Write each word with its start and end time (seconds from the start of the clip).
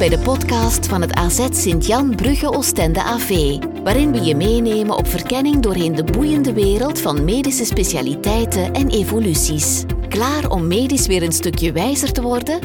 bij 0.00 0.08
de 0.08 0.18
podcast 0.18 0.86
van 0.86 1.00
het 1.00 1.14
AZ 1.14 1.46
Sint-Jan 1.50 2.14
Brugge 2.14 2.52
Oostende 2.52 3.02
AV, 3.02 3.56
waarin 3.82 4.12
we 4.12 4.20
je 4.20 4.34
meenemen 4.36 4.96
op 4.96 5.06
verkenning 5.06 5.62
doorheen 5.62 5.94
de 5.94 6.04
boeiende 6.04 6.52
wereld 6.52 7.00
van 7.00 7.24
medische 7.24 7.64
specialiteiten 7.64 8.72
en 8.72 8.88
evoluties. 8.88 9.84
Klaar 10.08 10.50
om 10.50 10.66
medisch 10.66 11.06
weer 11.06 11.22
een 11.22 11.32
stukje 11.32 11.72
wijzer 11.72 12.12
te 12.12 12.22
worden? 12.22 12.60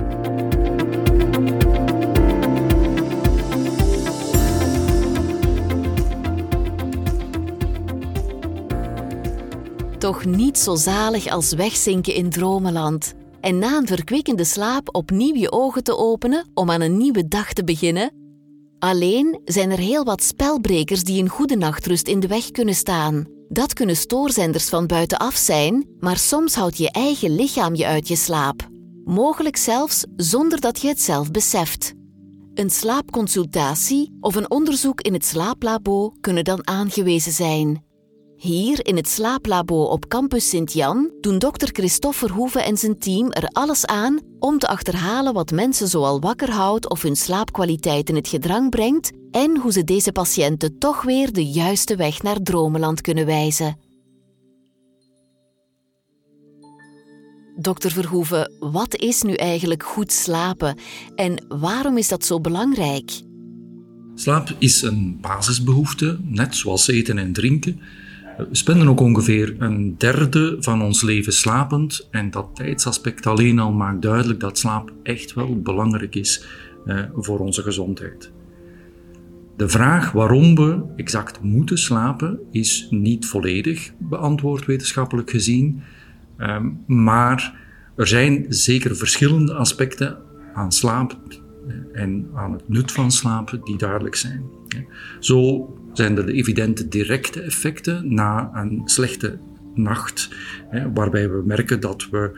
Toch 9.98 10.26
niet 10.26 10.58
zo 10.58 10.76
zalig 10.76 11.28
als 11.28 11.54
wegzinken 11.54 12.14
in 12.14 12.30
dromenland 12.30 13.16
en 13.46 13.58
na 13.58 13.78
een 13.78 13.88
verkwikkende 13.88 14.44
slaap 14.44 14.96
opnieuw 14.96 15.36
je 15.36 15.52
ogen 15.52 15.84
te 15.84 15.98
openen 15.98 16.48
om 16.54 16.72
aan 16.72 16.82
een 16.82 16.98
nieuwe 16.98 17.28
dag 17.28 17.54
te 17.54 17.64
beginnen? 17.64 18.12
Alleen 18.80 19.42
zijn 19.44 19.72
er 19.72 19.78
heel 19.78 20.04
wat 20.04 20.24
spelbrekers 20.24 21.04
die 21.04 21.22
een 21.22 21.30
goede 21.30 21.56
nachtrust 21.56 22.08
in 22.08 22.20
de 22.20 22.28
weg 22.28 22.52
kunnen 22.52 22.76
staan. 22.76 23.26
Dat 23.50 23.74
kunnen 23.74 23.96
stoorzenders 23.96 24.70
van 24.70 24.88
buitenaf 24.88 25.36
zijn, 25.36 25.88
maar 26.00 26.18
soms 26.18 26.56
houdt 26.56 26.78
je 26.78 26.92
eigen 26.92 27.36
lichaam 27.36 27.76
je 27.76 27.86
uit 27.86 28.08
je 28.08 28.16
slaap. 28.16 28.68
Mogelijk 29.04 29.58
zelfs 29.58 30.06
zonder 30.16 30.60
dat 30.60 30.82
je 30.82 30.88
het 30.88 31.02
zelf 31.02 31.32
beseft. 31.32 31.94
Een 32.54 32.70
slaapconsultatie 32.70 34.18
of 34.20 34.36
een 34.36 34.52
onderzoek 34.52 35.02
in 35.02 35.14
het 35.14 35.26
slaaplabo 35.26 36.14
kunnen 36.22 36.44
dan 36.44 36.68
aangewezen 36.68 37.32
zijn. 37.32 37.84
Hier 38.38 38.86
in 38.86 38.96
het 38.96 39.08
slaaplabo 39.08 39.84
op 39.84 40.08
campus 40.08 40.50
Sint-Jan 40.50 41.12
doen 41.22 41.40
dokter 41.40 41.70
Christophe 41.72 42.18
Verhoeven 42.18 42.64
en 42.64 42.78
zijn 42.78 43.00
team 43.00 43.32
er 43.32 43.48
alles 43.48 43.86
aan 43.86 44.20
om 44.40 44.60
te 44.60 44.68
achterhalen 44.68 45.34
wat 45.34 45.52
mensen 45.52 45.88
zoal 45.88 46.20
wakker 46.20 46.52
houdt 46.52 46.90
of 46.90 47.02
hun 47.02 47.16
slaapkwaliteit 47.16 48.10
in 48.10 48.16
het 48.16 48.28
gedrang 48.28 48.70
brengt 48.70 49.12
en 49.32 49.58
hoe 49.58 49.72
ze 49.72 49.84
deze 49.84 50.12
patiënten 50.12 50.78
toch 50.78 51.04
weer 51.04 51.34
de 51.34 51.46
juiste 51.46 51.96
weg 51.96 52.22
naar 52.22 52.38
dromenland 52.42 53.02
kunnen 53.02 53.26
wijzen. 53.26 53.78
Dokter 57.58 57.92
Verhoeven, 57.92 58.52
wat 58.60 58.96
is 58.96 59.22
nu 59.22 59.34
eigenlijk 59.34 59.84
goed 59.84 60.12
slapen 60.12 60.78
en 61.16 61.46
waarom 61.48 61.98
is 61.98 62.08
dat 62.08 62.26
zo 62.26 62.42
belangrijk? 62.42 63.12
Slaap 64.16 64.56
is 64.60 64.82
een 64.82 65.18
basisbehoefte, 65.22 66.20
net 66.22 66.56
zoals 66.56 66.88
eten 66.88 67.18
en 67.18 67.34
drinken. 67.34 67.82
We 68.38 68.48
spenden 68.52 68.88
ook 68.88 69.00
ongeveer 69.00 69.56
een 69.60 69.96
derde 69.98 70.58
van 70.60 70.82
ons 70.82 71.02
leven 71.02 71.34
slapend 71.34 72.08
en 72.12 72.32
dat 72.32 72.50
tijdsaspect 72.54 73.26
alleen 73.26 73.60
al 73.60 73.72
maakt 73.72 74.02
duidelijk 74.02 74.40
dat 74.40 74.58
slaap 74.58 74.92
echt 75.04 75.34
wel 75.34 75.62
belangrijk 75.62 76.16
is 76.16 76.46
eh, 76.86 77.04
voor 77.14 77.40
onze 77.40 77.62
gezondheid. 77.62 78.32
De 79.58 79.70
vraag 79.70 80.12
waarom 80.12 80.56
we 80.56 80.82
exact 80.96 81.42
moeten 81.42 81.78
slapen 81.78 82.40
is 82.52 82.88
niet 82.90 83.26
volledig 83.26 83.92
beantwoord 83.98 84.66
wetenschappelijk 84.66 85.30
gezien, 85.30 85.82
ehm, 86.38 86.70
maar 86.86 87.60
er 87.96 88.08
zijn 88.08 88.46
zeker 88.50 88.96
verschillende 88.96 89.54
aspecten 89.54 90.18
aan 90.54 90.72
slaap 90.72 91.18
eh, 91.68 92.02
en 92.02 92.30
aan 92.34 92.52
het 92.52 92.70
nut 92.70 92.92
van 92.92 93.12
slapen 93.12 93.62
die 93.64 93.78
duidelijk 93.78 94.16
zijn. 94.16 94.44
Zo 95.20 95.70
zijn 95.98 96.18
er 96.18 96.26
de 96.26 96.34
evidente 96.34 96.88
directe 96.88 97.42
effecten 97.42 98.14
na 98.14 98.52
een 98.54 98.82
slechte 98.86 99.38
nacht, 99.76 100.30
hè, 100.70 100.92
waarbij 100.94 101.30
we 101.30 101.42
merken 101.46 101.80
dat 101.80 102.08
we 102.12 102.32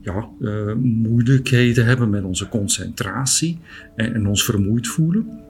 ja, 0.00 0.28
uh, 0.40 0.74
moeilijkheden 0.82 1.84
hebben 1.84 2.10
met 2.10 2.24
onze 2.24 2.48
concentratie 2.48 3.58
en, 3.96 4.26
ons 4.26 4.44
vermoeid 4.44 4.88
voelen. 4.88 5.40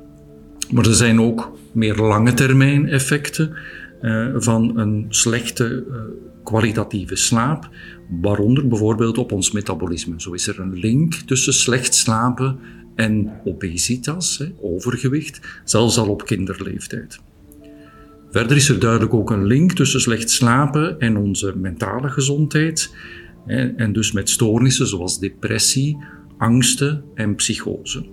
Maar 0.70 0.87
er 0.87 0.95
zijn 0.95 1.20
ook 1.20 1.59
meer 1.72 1.97
lange 1.97 2.34
termijn 2.34 2.88
effecten 2.88 3.54
uh, 4.03 4.28
van 4.37 4.78
een 4.78 5.06
slechte 5.09 5.84
uh, 5.89 5.97
kwalitatieve 6.44 7.16
slaap, 7.16 7.69
waaronder 8.21 8.69
bijvoorbeeld 8.69 9.19
op 9.19 9.33
ons 9.33 9.50
metabolisme. 9.50 10.15
Zo 10.16 10.33
is 10.33 10.47
er 10.47 10.60
een 10.60 10.75
link 10.75 11.15
tussen 11.15 11.53
slecht 11.53 11.94
slapen 11.94 12.59
en 12.94 13.32
obesitas, 13.44 14.44
overgewicht, 14.60 15.41
zelfs 15.64 15.98
al 15.98 16.08
op 16.08 16.26
kinderleeftijd. 16.26 17.20
Verder 18.30 18.56
is 18.56 18.69
er 18.69 18.78
duidelijk 18.78 19.14
ook 19.14 19.30
een 19.30 19.47
link 19.47 19.72
tussen 19.72 20.00
slecht 20.00 20.30
slapen 20.30 21.00
en 21.00 21.16
onze 21.16 21.56
mentale 21.56 22.08
gezondheid, 22.08 22.94
en 23.76 23.92
dus 23.92 24.12
met 24.12 24.30
stoornissen 24.30 24.86
zoals 24.86 25.19
depressie, 25.19 25.98
angsten 26.38 27.04
en 27.14 27.34
psychose. 27.34 28.04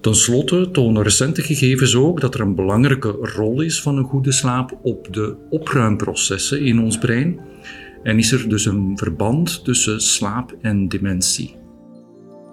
Ten 0.00 0.14
slotte 0.14 0.70
tonen 0.70 1.02
recente 1.02 1.42
gegevens 1.42 1.94
ook 1.94 2.20
dat 2.20 2.34
er 2.34 2.40
een 2.40 2.54
belangrijke 2.54 3.08
rol 3.08 3.60
is 3.60 3.82
van 3.82 3.96
een 3.96 4.04
goede 4.04 4.32
slaap 4.32 4.78
op 4.82 5.12
de 5.12 5.36
opruimprocessen 5.50 6.60
in 6.60 6.80
ons 6.80 6.98
brein 6.98 7.40
en 8.02 8.18
is 8.18 8.32
er 8.32 8.48
dus 8.48 8.64
een 8.64 8.98
verband 8.98 9.64
tussen 9.64 10.00
slaap 10.00 10.56
en 10.60 10.88
dementie. 10.88 11.56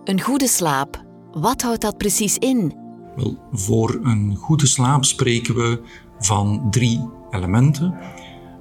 Een 0.04 0.22
goede 0.22 0.48
slaap, 0.48 1.04
wat 1.32 1.62
houdt 1.62 1.82
dat 1.82 1.98
precies 1.98 2.38
in? 2.38 2.74
Wel, 3.16 3.38
voor 3.52 4.00
een 4.04 4.36
goede 4.36 4.66
slaap 4.68 5.06
spreken 5.06 5.56
we 5.56 5.82
van 6.20 6.68
drie 6.70 7.10
elementen. 7.30 7.96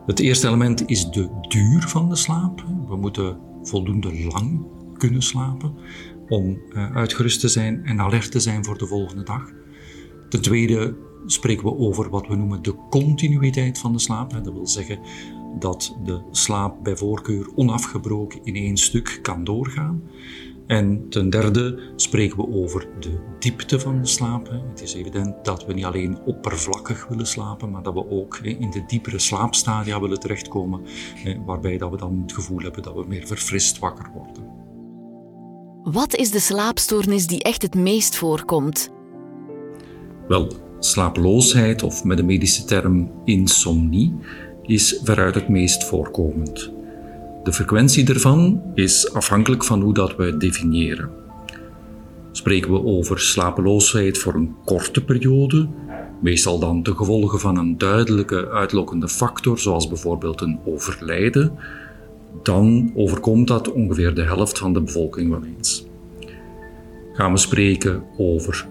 Het 0.06 0.18
eerste 0.18 0.46
element 0.46 0.88
is 0.88 1.10
de 1.10 1.30
duur 1.48 1.88
van 1.88 2.08
de 2.08 2.16
slaap. 2.16 2.64
We 2.88 2.96
moeten 2.96 3.38
voldoende 3.62 4.24
lang 4.24 4.66
kunnen 4.98 5.22
slapen 5.22 5.74
om 6.28 6.58
eh, 6.72 6.96
uitgerust 6.96 7.40
te 7.40 7.48
zijn 7.48 7.84
en 7.84 8.00
alert 8.00 8.30
te 8.30 8.40
zijn 8.40 8.64
voor 8.64 8.78
de 8.78 8.86
volgende 8.86 9.22
dag. 9.22 9.50
Ten 10.28 10.42
tweede 10.42 10.96
spreken 11.26 11.64
we 11.64 11.76
over 11.76 12.10
wat 12.10 12.26
we 12.26 12.36
noemen 12.36 12.62
de 12.62 12.74
continuïteit 12.90 13.78
van 13.78 13.92
de 13.92 13.98
slaap. 13.98 14.30
Dat 14.30 14.52
wil 14.52 14.66
zeggen 14.66 14.98
dat 15.58 15.96
de 16.04 16.22
slaap 16.30 16.76
bij 16.82 16.96
voorkeur 16.96 17.50
onafgebroken 17.54 18.40
in 18.44 18.54
één 18.54 18.76
stuk 18.76 19.18
kan 19.22 19.44
doorgaan. 19.44 20.02
En 20.66 21.08
ten 21.08 21.30
derde 21.30 21.78
spreken 21.96 22.36
we 22.36 22.52
over 22.52 22.88
de 23.00 23.18
diepte 23.38 23.80
van 23.80 24.00
de 24.00 24.06
slaap. 24.06 24.50
Het 24.70 24.82
is 24.82 24.94
evident 24.94 25.44
dat 25.44 25.66
we 25.66 25.72
niet 25.72 25.84
alleen 25.84 26.18
oppervlakkig 26.24 27.06
willen 27.06 27.26
slapen, 27.26 27.70
maar 27.70 27.82
dat 27.82 27.94
we 27.94 28.10
ook 28.10 28.36
in 28.36 28.70
de 28.70 28.84
diepere 28.86 29.18
slaapstadia 29.18 30.00
willen 30.00 30.20
terechtkomen, 30.20 30.80
waarbij 31.46 31.78
dat 31.78 31.90
we 31.90 31.96
dan 31.96 32.20
het 32.22 32.32
gevoel 32.32 32.58
hebben 32.58 32.82
dat 32.82 32.94
we 32.94 33.04
meer 33.08 33.26
verfrist 33.26 33.78
wakker 33.78 34.10
worden. 34.14 34.60
Wat 35.82 36.16
is 36.16 36.30
de 36.30 36.40
slaapstoornis 36.40 37.26
die 37.26 37.42
echt 37.42 37.62
het 37.62 37.74
meest 37.74 38.16
voorkomt? 38.16 38.90
Wel, 40.28 40.52
slapeloosheid, 40.78 41.82
of 41.82 42.04
met 42.04 42.16
de 42.16 42.22
medische 42.22 42.64
term 42.64 43.10
insomnie, 43.24 44.14
is 44.62 45.00
veruit 45.02 45.34
het 45.34 45.48
meest 45.48 45.84
voorkomend. 45.84 46.72
De 47.42 47.52
frequentie 47.52 48.08
ervan 48.08 48.62
is 48.74 49.12
afhankelijk 49.12 49.64
van 49.64 49.80
hoe 49.80 49.94
dat 49.94 50.16
we 50.16 50.36
definiëren. 50.36 51.10
Spreken 52.32 52.72
we 52.72 52.84
over 52.84 53.20
slapeloosheid 53.20 54.18
voor 54.18 54.34
een 54.34 54.54
korte 54.64 55.04
periode, 55.04 55.68
meestal 56.20 56.58
dan 56.58 56.82
de 56.82 56.94
gevolgen 56.94 57.40
van 57.40 57.56
een 57.56 57.78
duidelijke 57.78 58.48
uitlokkende 58.50 59.08
factor, 59.08 59.58
zoals 59.58 59.88
bijvoorbeeld 59.88 60.40
een 60.40 60.58
overlijden, 60.64 61.52
dan 62.42 62.92
overkomt 62.94 63.48
dat 63.48 63.72
ongeveer 63.72 64.14
de 64.14 64.22
helft 64.22 64.58
van 64.58 64.72
de 64.72 64.80
bevolking 64.80 65.30
wel 65.30 65.44
eens. 65.56 65.86
Gaan 67.12 67.32
we 67.32 67.38
spreken 67.38 68.02
over 68.16 68.66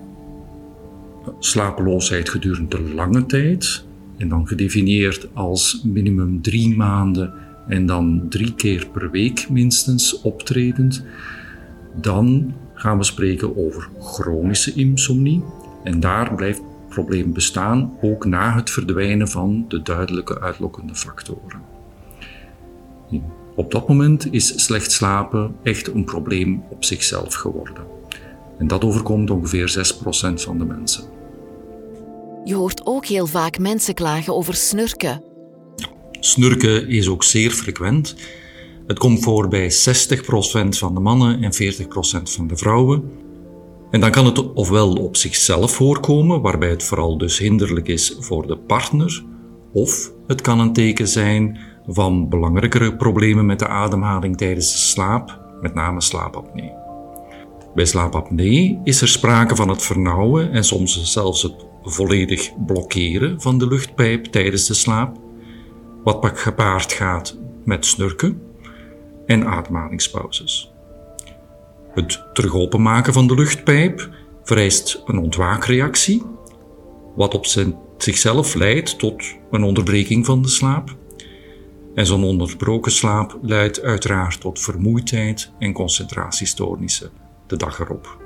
slapeloosheid 1.39 2.29
gedurende 2.29 2.81
lange 2.81 3.25
tijd, 3.25 3.85
en 4.17 4.29
dan 4.29 4.47
gedefinieerd 4.47 5.27
als 5.33 5.81
minimum 5.83 6.41
drie 6.41 6.75
maanden 6.75 7.33
en 7.67 7.85
dan 7.85 8.25
drie 8.29 8.53
keer 8.53 8.87
per 8.87 9.11
week 9.11 9.49
minstens 9.49 10.21
optredend, 10.21 11.05
dan 11.95 12.53
gaan 12.73 12.97
we 12.97 13.03
spreken 13.03 13.57
over 13.57 13.89
chronische 13.99 14.73
insomnie. 14.73 15.43
En 15.83 15.99
daar 15.99 16.35
blijft 16.35 16.59
het 16.59 16.89
probleem 16.89 17.33
bestaan, 17.33 17.97
ook 18.01 18.25
na 18.25 18.55
het 18.55 18.69
verdwijnen 18.69 19.27
van 19.27 19.65
de 19.67 19.81
duidelijke 19.81 20.39
uitlokkende 20.39 20.95
factoren. 20.95 21.61
Op 23.55 23.71
dat 23.71 23.87
moment 23.87 24.33
is 24.33 24.63
slecht 24.63 24.91
slapen 24.91 25.55
echt 25.63 25.87
een 25.87 26.03
probleem 26.03 26.63
op 26.69 26.83
zichzelf 26.83 27.33
geworden. 27.33 27.83
En 28.57 28.67
dat 28.67 28.83
overkomt 28.83 29.29
ongeveer 29.29 29.93
6% 30.29 30.33
van 30.33 30.57
de 30.57 30.65
mensen. 30.65 31.03
Je 32.43 32.55
hoort 32.55 32.85
ook 32.85 33.05
heel 33.05 33.27
vaak 33.27 33.59
mensen 33.59 33.93
klagen 33.93 34.35
over 34.35 34.53
snurken. 34.53 35.30
Snurken 36.23 36.87
is 36.87 37.07
ook 37.07 37.23
zeer 37.23 37.51
frequent. 37.51 38.15
Het 38.87 38.99
komt 38.99 39.23
voor 39.23 39.47
bij 39.47 39.71
60% 39.71 39.73
van 40.69 40.93
de 40.93 40.99
mannen 40.99 41.43
en 41.43 41.53
40% 41.53 41.85
van 42.23 42.47
de 42.47 42.57
vrouwen. 42.57 43.11
En 43.91 43.99
dan 43.99 44.11
kan 44.11 44.25
het 44.25 44.53
ofwel 44.53 44.93
op 44.93 45.15
zichzelf 45.15 45.71
voorkomen, 45.71 46.41
waarbij 46.41 46.69
het 46.69 46.83
vooral 46.83 47.17
dus 47.17 47.37
hinderlijk 47.37 47.87
is 47.87 48.15
voor 48.19 48.47
de 48.47 48.57
partner, 48.57 49.23
of 49.73 50.11
het 50.27 50.41
kan 50.41 50.59
een 50.59 50.73
teken 50.73 51.07
zijn 51.07 51.59
van 51.87 52.29
belangrijkere 52.29 52.95
problemen 52.95 53.45
met 53.45 53.59
de 53.59 53.67
ademhaling 53.67 54.37
tijdens 54.37 54.71
de 54.71 54.77
slaap, 54.77 55.39
met 55.61 55.73
name 55.73 56.01
slaapapnee. 56.01 56.71
Bij 57.75 57.85
slaapapnee 57.85 58.79
is 58.83 59.01
er 59.01 59.07
sprake 59.07 59.55
van 59.55 59.69
het 59.69 59.81
vernauwen 59.83 60.51
en 60.51 60.63
soms 60.63 61.03
zelfs 61.03 61.41
het 61.41 61.65
volledig 61.83 62.65
blokkeren 62.65 63.41
van 63.41 63.57
de 63.57 63.67
luchtpijp 63.67 64.25
tijdens 64.25 64.67
de 64.67 64.73
slaap, 64.73 65.17
wat 66.03 66.31
gepaard 66.33 66.93
gaat 66.93 67.37
met 67.63 67.85
snurken 67.85 68.41
en 69.25 69.45
ademhalingspauzes. 69.45 70.71
Het 71.93 72.23
terug 72.33 72.55
openmaken 72.55 73.13
van 73.13 73.27
de 73.27 73.35
luchtpijp 73.35 74.09
vereist 74.43 75.01
een 75.05 75.17
ontwaakreactie, 75.17 76.23
wat 77.15 77.33
op 77.33 77.45
zichzelf 77.97 78.53
leidt 78.53 78.99
tot 78.99 79.23
een 79.51 79.63
onderbreking 79.63 80.25
van 80.25 80.41
de 80.41 80.47
slaap. 80.47 80.95
En 81.95 82.05
zo'n 82.05 82.23
onderbroken 82.23 82.91
slaap 82.91 83.37
leidt 83.41 83.81
uiteraard 83.81 84.41
tot 84.41 84.59
vermoeidheid 84.59 85.51
en 85.59 85.73
concentratiestoornissen 85.73 87.09
de 87.47 87.57
dag 87.57 87.79
erop. 87.79 88.19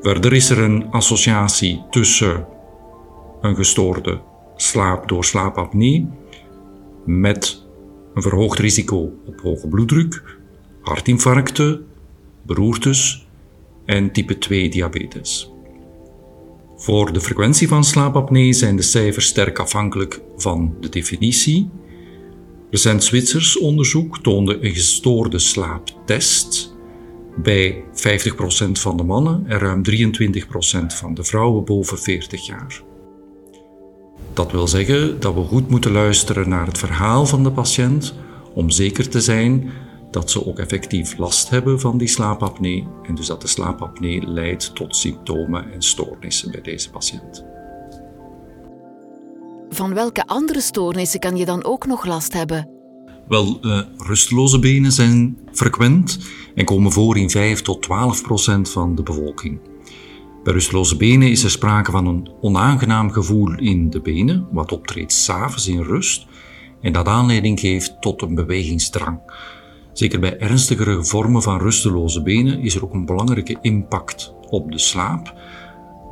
Verder 0.00 0.32
is 0.32 0.50
er 0.50 0.58
een 0.58 0.90
associatie 0.90 1.84
tussen 1.90 2.46
een 3.40 3.56
gestoorde 3.56 4.20
slaap 4.56 5.08
door 5.08 5.24
slaapapnee 5.24 6.08
met 7.06 7.66
een 8.14 8.22
verhoogd 8.22 8.58
risico 8.58 9.12
op 9.26 9.40
hoge 9.40 9.68
bloeddruk, 9.68 10.38
hartinfarcten, 10.80 11.86
beroertes 12.42 13.26
en 13.84 14.12
type 14.12 14.38
2 14.38 14.68
diabetes. 14.68 15.50
Voor 16.76 17.12
de 17.12 17.20
frequentie 17.20 17.68
van 17.68 17.84
slaapapnee 17.84 18.52
zijn 18.52 18.76
de 18.76 18.82
cijfers 18.82 19.26
sterk 19.26 19.58
afhankelijk 19.58 20.20
van 20.36 20.74
de 20.80 20.88
definitie. 20.88 21.70
Recent 22.70 23.04
Zwitsers 23.04 23.58
onderzoek 23.58 24.18
toonde 24.18 24.58
een 24.60 24.74
gestoorde 24.74 25.38
slaaptest 25.38 26.74
bij 27.36 27.84
50% 27.84 28.72
van 28.72 28.96
de 28.96 29.02
mannen 29.02 29.44
en 29.46 29.58
ruim 29.58 29.82
23% 29.90 30.86
van 30.86 31.14
de 31.14 31.24
vrouwen 31.24 31.64
boven 31.64 31.98
40 31.98 32.46
jaar. 32.46 32.82
Dat 34.32 34.52
wil 34.52 34.68
zeggen 34.68 35.20
dat 35.20 35.34
we 35.34 35.42
goed 35.42 35.68
moeten 35.68 35.92
luisteren 35.92 36.48
naar 36.48 36.66
het 36.66 36.78
verhaal 36.78 37.26
van 37.26 37.42
de 37.42 37.52
patiënt 37.52 38.14
om 38.54 38.70
zeker 38.70 39.08
te 39.08 39.20
zijn 39.20 39.70
dat 40.10 40.30
ze 40.30 40.46
ook 40.46 40.58
effectief 40.58 41.18
last 41.18 41.48
hebben 41.48 41.80
van 41.80 41.98
die 41.98 42.08
slaapapnee 42.08 42.86
en 43.02 43.14
dus 43.14 43.26
dat 43.26 43.40
de 43.40 43.46
slaapapnee 43.46 44.26
leidt 44.26 44.74
tot 44.74 44.96
symptomen 44.96 45.72
en 45.72 45.82
stoornissen 45.82 46.50
bij 46.50 46.60
deze 46.60 46.90
patiënt. 46.90 47.44
Van 49.68 49.94
welke 49.94 50.26
andere 50.26 50.60
stoornissen 50.60 51.20
kan 51.20 51.36
je 51.36 51.44
dan 51.44 51.64
ook 51.64 51.86
nog 51.86 52.04
last 52.04 52.32
hebben? 52.32 52.68
Wel, 53.28 53.58
uh, 53.62 53.80
rusteloze 53.96 54.58
benen 54.58 54.92
zijn 54.92 55.38
frequent 55.52 56.18
en 56.54 56.64
komen 56.64 56.92
voor 56.92 57.16
in 57.16 57.30
5 57.30 57.62
tot 57.62 57.82
12 57.82 58.22
procent 58.22 58.70
van 58.70 58.94
de 58.94 59.02
bevolking. 59.02 59.60
Bij 60.46 60.54
rusteloze 60.54 60.96
benen 60.96 61.30
is 61.30 61.44
er 61.44 61.50
sprake 61.50 61.90
van 61.90 62.06
een 62.06 62.30
onaangenaam 62.40 63.10
gevoel 63.10 63.58
in 63.58 63.90
de 63.90 64.00
benen, 64.00 64.46
wat 64.50 64.72
optreedt 64.72 65.12
s'avonds 65.12 65.68
in 65.68 65.82
rust 65.82 66.26
en 66.80 66.92
dat 66.92 67.06
aanleiding 67.06 67.60
geeft 67.60 68.00
tot 68.00 68.22
een 68.22 68.34
bewegingsdrang. 68.34 69.20
Zeker 69.92 70.20
bij 70.20 70.38
ernstigere 70.38 71.04
vormen 71.04 71.42
van 71.42 71.58
rusteloze 71.58 72.22
benen 72.22 72.60
is 72.60 72.74
er 72.74 72.84
ook 72.84 72.94
een 72.94 73.06
belangrijke 73.06 73.58
impact 73.60 74.34
op 74.48 74.72
de 74.72 74.78
slaap, 74.78 75.34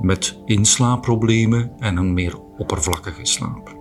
met 0.00 0.38
inslaapproblemen 0.44 1.70
en 1.78 1.96
een 1.96 2.14
meer 2.14 2.38
oppervlakkige 2.58 3.26
slaap. 3.26 3.76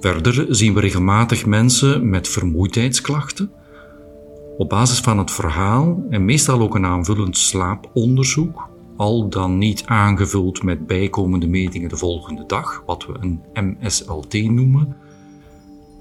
Verder 0.00 0.46
zien 0.48 0.74
we 0.74 0.80
regelmatig 0.80 1.46
mensen 1.46 2.08
met 2.10 2.28
vermoeidheidsklachten. 2.28 3.50
Op 4.56 4.68
basis 4.68 5.00
van 5.00 5.18
het 5.18 5.30
verhaal 5.30 6.04
en 6.10 6.24
meestal 6.24 6.60
ook 6.60 6.74
een 6.74 6.86
aanvullend 6.86 7.36
slaaponderzoek, 7.36 8.72
al 8.96 9.28
dan 9.28 9.58
niet 9.58 9.82
aangevuld 9.86 10.62
met 10.62 10.86
bijkomende 10.86 11.46
metingen 11.46 11.88
de 11.88 11.96
volgende 11.96 12.44
dag, 12.46 12.82
wat 12.86 13.06
we 13.06 13.14
een 13.20 13.40
MSLT 13.54 14.34
noemen, 14.34 14.96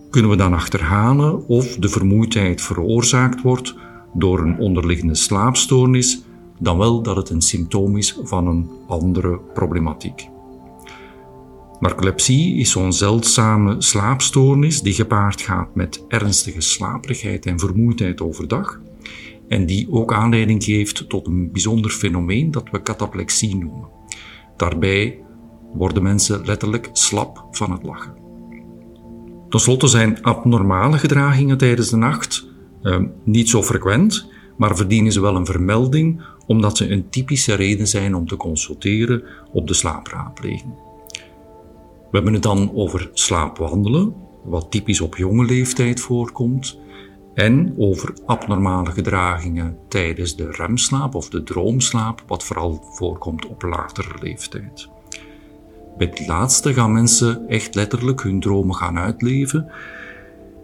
kunnen 0.10 0.32
we 0.32 0.38
dan 0.38 0.54
achterhalen 0.54 1.48
of 1.48 1.76
de 1.76 1.90
vermoeidheid 1.90 2.62
veroorzaakt 2.62 3.42
wordt 3.42 3.76
door 4.14 4.40
een 4.40 4.60
onderliggende 4.60 5.16
slaapstoornis, 5.16 6.22
dan 6.60 6.78
wel 6.78 7.02
dat 7.02 7.16
het 7.16 7.30
een 7.30 7.42
symptoom 7.42 7.98
is 7.98 8.20
van 8.24 8.48
een 8.48 8.70
andere 8.88 9.40
problematiek. 9.54 10.32
Narcolepsie 11.80 12.56
is 12.56 12.72
zo'n 12.72 12.94
zeldzame 12.94 13.76
slaapstoornis 13.82 14.82
die 14.82 14.94
gepaard 14.94 15.42
gaat 15.42 15.76
met 15.76 16.04
ernstige 16.08 16.62
slaperigheid 16.62 17.46
en 17.46 17.60
vermoeidheid 17.60 18.22
overdag 18.22 18.80
en 19.54 19.66
die 19.66 19.92
ook 19.92 20.14
aanleiding 20.14 20.64
geeft 20.64 21.10
tot 21.10 21.28
een 21.28 21.52
bijzonder 21.52 21.92
fenomeen 21.92 22.52
dat 22.52 22.70
we 22.72 22.82
cataplexie 22.82 23.56
noemen. 23.56 23.88
Daarbij 24.58 25.20
worden 25.74 26.04
mensen 26.04 26.46
letterlijk 26.46 26.90
slap 26.94 27.48
van 27.52 27.72
het 27.72 27.84
lachen. 27.84 28.14
Ten 29.50 29.60
slotte 29.60 29.88
zijn 29.88 30.22
abnormale 30.22 30.98
gedragingen 30.98 31.58
tijdens 31.58 31.90
de 31.90 31.96
nacht 31.96 32.48
eh, 32.82 33.00
niet 33.24 33.50
zo 33.50 33.64
frequent, 33.64 34.30
maar 34.58 34.76
verdienen 34.76 35.12
ze 35.12 35.22
wel 35.22 35.36
een 35.36 35.46
vermelding 35.46 36.22
omdat 36.46 36.78
ze 36.78 36.92
een 36.92 37.10
typische 37.10 37.54
reden 37.54 37.88
zijn 37.88 38.16
om 38.16 38.28
te 38.28 38.36
consulteren 38.36 39.24
op 39.52 39.68
de 39.68 39.74
slaapraadpleging. 39.74 40.74
We 42.12 42.20
hebben 42.20 42.34
het 42.34 42.44
dan 42.44 42.72
over 42.76 43.10
slaapwandelen, 43.14 44.14
wat 44.44 44.72
typisch 44.72 45.02
op 45.02 45.16
jonge 45.16 45.46
leeftijd 45.46 46.00
voorkomt, 46.00 46.78
en 47.34 47.74
over 47.78 48.14
abnormale 48.26 48.92
gedragingen 48.92 49.78
tijdens 49.88 50.36
de 50.36 50.52
remslaap 50.52 51.16
of 51.16 51.30
de 51.30 51.44
droomslaap, 51.44 52.24
wat 52.28 52.44
vooral 52.44 52.84
voorkomt 52.92 53.46
op 53.46 53.62
latere 53.62 54.14
leeftijd. 54.22 54.90
Bij 55.98 56.08
het 56.08 56.28
laatste 56.28 56.74
gaan 56.74 56.92
mensen 56.92 57.48
echt 57.48 57.76
letterlijk 57.76 58.22
hun 58.24 58.40
dromen 58.40 58.76
gaan 58.76 58.98
uitleven, 58.98 59.72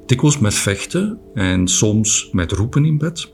dikwijls 0.06 0.40
met 0.40 0.54
vechten 0.54 1.20
en 1.34 1.68
soms 1.68 2.30
met 2.32 2.52
roepen 2.52 2.86
in 2.86 2.98
bed. 2.98 3.34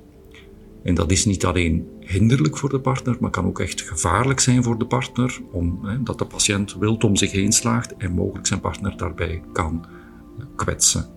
En 0.83 0.95
dat 0.95 1.11
is 1.11 1.25
niet 1.25 1.45
alleen 1.45 1.87
hinderlijk 1.99 2.57
voor 2.57 2.69
de 2.69 2.79
partner, 2.79 3.17
maar 3.19 3.29
kan 3.29 3.45
ook 3.45 3.59
echt 3.59 3.81
gevaarlijk 3.81 4.39
zijn 4.39 4.63
voor 4.63 4.77
de 4.77 4.85
partner, 4.85 5.39
omdat 5.51 6.17
de 6.17 6.25
patiënt 6.25 6.75
wild 6.79 7.03
om 7.03 7.15
zich 7.15 7.31
heen 7.31 7.51
slaagt 7.51 7.95
en 7.97 8.11
mogelijk 8.11 8.47
zijn 8.47 8.59
partner 8.59 8.97
daarbij 8.97 9.41
kan 9.53 9.85
kwetsen. 10.55 11.14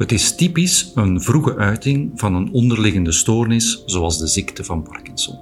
Het 0.00 0.12
is 0.12 0.34
typisch 0.34 0.92
een 0.94 1.22
vroege 1.22 1.56
uiting 1.56 2.12
van 2.14 2.34
een 2.34 2.52
onderliggende 2.52 3.12
stoornis, 3.12 3.82
zoals 3.86 4.18
de 4.18 4.26
ziekte 4.26 4.64
van 4.64 4.82
Parkinson. 4.82 5.38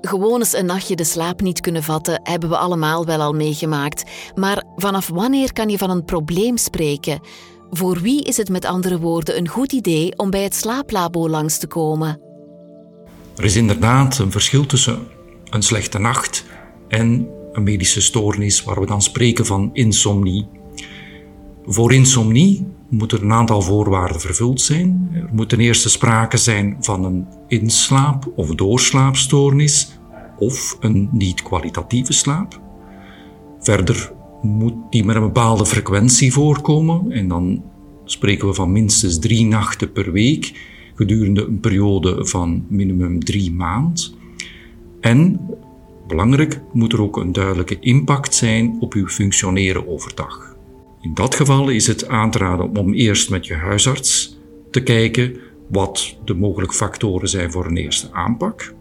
Gewoon 0.00 0.38
eens 0.38 0.54
een 0.54 0.66
nachtje 0.66 0.96
de 0.96 1.04
slaap 1.04 1.40
niet 1.40 1.60
kunnen 1.60 1.82
vatten, 1.82 2.20
hebben 2.22 2.48
we 2.48 2.56
allemaal 2.56 3.06
wel 3.06 3.20
al 3.20 3.32
meegemaakt. 3.32 4.04
Maar 4.34 4.64
vanaf 4.76 5.08
wanneer 5.08 5.52
kan 5.52 5.68
je 5.68 5.78
van 5.78 5.90
een 5.90 6.04
probleem 6.04 6.56
spreken? 6.56 7.20
Voor 7.70 8.00
wie 8.00 8.22
is 8.22 8.36
het 8.36 8.48
met 8.48 8.64
andere 8.64 8.98
woorden 8.98 9.38
een 9.38 9.48
goed 9.48 9.72
idee 9.72 10.18
om 10.18 10.30
bij 10.30 10.42
het 10.42 10.54
slaaplabo 10.54 11.28
langs 11.28 11.58
te 11.58 11.66
komen? 11.66 12.20
Er 13.36 13.44
is 13.44 13.56
inderdaad 13.56 14.18
een 14.18 14.30
verschil 14.30 14.66
tussen 14.66 15.06
een 15.50 15.62
slechte 15.62 15.98
nacht 15.98 16.44
en 16.88 17.28
een 17.52 17.62
medische 17.62 18.00
stoornis 18.00 18.62
waar 18.62 18.80
we 18.80 18.86
dan 18.86 19.02
spreken 19.02 19.46
van 19.46 19.70
insomnie. 19.72 20.48
Voor 21.66 21.92
insomnie 21.92 22.75
moeten 22.88 23.22
een 23.22 23.32
aantal 23.32 23.62
voorwaarden 23.62 24.20
vervuld 24.20 24.60
zijn. 24.60 25.10
Er 25.14 25.28
moet 25.32 25.48
ten 25.48 25.60
eerste 25.60 25.88
sprake 25.88 26.36
zijn 26.36 26.76
van 26.80 27.04
een 27.04 27.26
inslaap- 27.48 28.32
of 28.34 28.54
doorslaapstoornis 28.54 29.98
of 30.38 30.76
een 30.80 31.08
niet-kwalitatieve 31.12 32.12
slaap. 32.12 32.60
Verder 33.60 34.12
moet 34.42 34.74
die 34.90 35.04
met 35.04 35.16
een 35.16 35.22
bepaalde 35.22 35.66
frequentie 35.66 36.32
voorkomen 36.32 37.12
en 37.12 37.28
dan 37.28 37.62
spreken 38.04 38.48
we 38.48 38.54
van 38.54 38.72
minstens 38.72 39.18
drie 39.18 39.46
nachten 39.46 39.92
per 39.92 40.12
week 40.12 40.74
gedurende 40.94 41.46
een 41.46 41.60
periode 41.60 42.26
van 42.26 42.66
minimum 42.68 43.24
drie 43.24 43.52
maand. 43.52 44.14
En 45.00 45.40
belangrijk 46.06 46.60
moet 46.72 46.92
er 46.92 47.02
ook 47.02 47.16
een 47.16 47.32
duidelijke 47.32 47.78
impact 47.80 48.34
zijn 48.34 48.76
op 48.80 48.92
uw 48.94 49.06
functioneren 49.06 49.88
overdag. 49.88 50.55
In 51.06 51.14
dat 51.14 51.34
geval 51.34 51.68
is 51.68 51.86
het 51.86 52.08
aan 52.08 52.30
te 52.30 52.38
raden 52.38 52.76
om 52.76 52.94
eerst 52.94 53.30
met 53.30 53.46
je 53.46 53.54
huisarts 53.54 54.38
te 54.70 54.82
kijken 54.82 55.36
wat 55.68 56.16
de 56.24 56.34
mogelijke 56.34 56.74
factoren 56.74 57.28
zijn 57.28 57.52
voor 57.52 57.66
een 57.66 57.76
eerste 57.76 58.12
aanpak. 58.12 58.74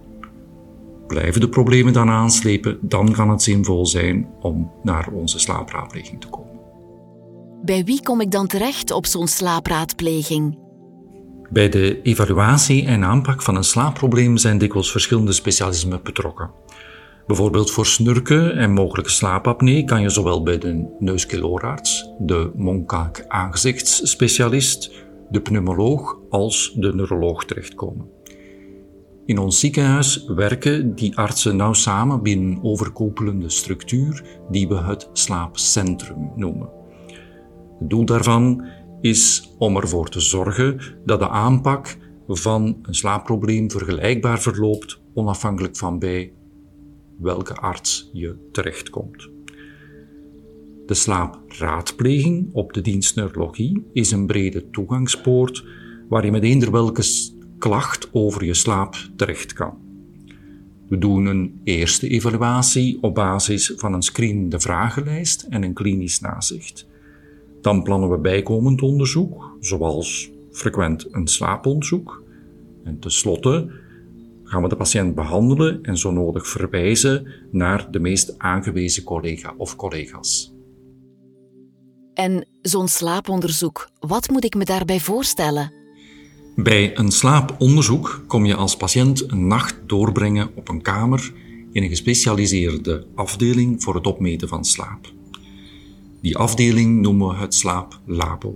Blijven 1.07 1.41
de 1.41 1.49
problemen 1.49 1.93
dan 1.93 2.09
aanslepen, 2.09 2.77
dan 2.81 3.11
kan 3.11 3.29
het 3.29 3.43
zinvol 3.43 3.85
zijn 3.85 4.27
om 4.41 4.71
naar 4.83 5.07
onze 5.11 5.39
slaapraadpleging 5.39 6.21
te 6.21 6.27
komen. 6.27 6.59
Bij 7.65 7.83
wie 7.83 8.03
kom 8.03 8.21
ik 8.21 8.31
dan 8.31 8.47
terecht 8.47 8.91
op 8.91 9.05
zo'n 9.05 9.27
slaapraadpleging? 9.27 10.57
Bij 11.49 11.69
de 11.69 12.01
evaluatie 12.01 12.85
en 12.85 13.03
aanpak 13.03 13.41
van 13.41 13.55
een 13.55 13.63
slaapprobleem 13.63 14.37
zijn 14.37 14.57
dikwijls 14.57 14.91
verschillende 14.91 15.31
specialismen 15.31 15.99
betrokken. 16.03 16.51
Bijvoorbeeld 17.27 17.71
voor 17.71 17.85
snurken 17.85 18.57
en 18.57 18.73
mogelijke 18.73 19.11
slaapapnee 19.11 19.83
kan 19.83 20.01
je 20.01 20.09
zowel 20.09 20.43
bij 20.43 20.57
de 20.57 20.95
neuskeelooraarts, 20.99 22.09
de 22.19 22.51
mondkaak-aangezichtsspecialist, 22.55 24.91
de 25.29 25.41
pneumoloog 25.41 26.17
als 26.29 26.73
de 26.75 26.93
neuroloog 26.93 27.45
terechtkomen. 27.45 28.09
In 29.25 29.37
ons 29.37 29.59
ziekenhuis 29.59 30.25
werken 30.25 30.95
die 30.95 31.17
artsen 31.17 31.55
nauw 31.55 31.73
samen 31.73 32.21
binnen 32.21 32.51
een 32.51 32.63
overkoepelende 32.63 33.49
structuur 33.49 34.23
die 34.49 34.67
we 34.67 34.75
het 34.75 35.09
slaapcentrum 35.13 36.31
noemen. 36.35 36.69
Het 37.79 37.89
doel 37.89 38.05
daarvan 38.05 38.65
is 39.01 39.53
om 39.57 39.77
ervoor 39.77 40.09
te 40.09 40.19
zorgen 40.19 40.79
dat 41.05 41.19
de 41.19 41.29
aanpak 41.29 41.97
van 42.27 42.79
een 42.81 42.95
slaapprobleem 42.95 43.71
vergelijkbaar 43.71 44.39
verloopt, 44.39 45.01
onafhankelijk 45.13 45.77
van 45.77 45.99
bij 45.99 46.33
welke 47.17 47.53
arts 47.53 48.09
je 48.13 48.35
terechtkomt. 48.51 49.29
De 50.85 50.93
slaapraadpleging 50.93 52.49
op 52.53 52.73
de 52.73 52.81
dienst 52.81 53.15
neurologie 53.15 53.85
is 53.93 54.11
een 54.11 54.25
brede 54.25 54.69
toegangspoort 54.69 55.65
waar 56.09 56.25
je 56.25 56.31
met 56.31 56.43
eender 56.43 56.71
welke 56.71 57.03
klacht 57.57 58.09
over 58.11 58.45
je 58.45 58.53
slaap 58.53 58.95
terecht 59.15 59.53
kan. 59.53 59.77
We 60.87 60.97
doen 60.97 61.25
een 61.25 61.59
eerste 61.63 62.07
evaluatie 62.07 62.97
op 63.01 63.15
basis 63.15 63.73
van 63.75 63.93
een 63.93 64.01
screenende 64.01 64.59
vragenlijst 64.59 65.47
en 65.49 65.63
een 65.63 65.73
klinisch 65.73 66.19
nazicht. 66.19 66.87
Dan 67.61 67.83
plannen 67.83 68.09
we 68.09 68.17
bijkomend 68.17 68.81
onderzoek, 68.81 69.57
zoals 69.59 70.31
frequent 70.51 71.13
een 71.13 71.27
slaaponderzoek. 71.27 72.23
En 72.83 72.99
tenslotte 72.99 73.71
gaan 74.45 74.61
we 74.61 74.69
de 74.69 74.75
patiënt 74.75 75.15
behandelen 75.15 75.83
en 75.83 75.97
zo 75.97 76.11
nodig 76.11 76.47
verwijzen 76.47 77.27
naar 77.51 77.91
de 77.91 77.99
meest 77.99 78.35
aangewezen 78.37 79.03
collega 79.03 79.53
of 79.57 79.75
collega's. 79.75 80.53
En 82.13 82.47
zo'n 82.61 82.87
slaaponderzoek, 82.87 83.89
wat 83.99 84.29
moet 84.29 84.43
ik 84.43 84.55
me 84.55 84.65
daarbij 84.65 84.99
voorstellen? 84.99 85.73
Bij 86.55 86.97
een 86.97 87.11
slaaponderzoek 87.11 88.23
kom 88.27 88.45
je 88.45 88.55
als 88.55 88.77
patiënt 88.77 89.31
een 89.31 89.47
nacht 89.47 89.75
doorbrengen 89.85 90.49
op 90.55 90.69
een 90.69 90.81
kamer 90.81 91.33
in 91.71 91.83
een 91.83 91.89
gespecialiseerde 91.89 93.05
afdeling 93.15 93.83
voor 93.83 93.95
het 93.95 94.07
opmeten 94.07 94.47
van 94.47 94.65
slaap. 94.65 95.13
Die 96.21 96.37
afdeling 96.37 97.01
noemen 97.01 97.27
we 97.27 97.35
het 97.35 97.53
slaaplabo. 97.53 98.55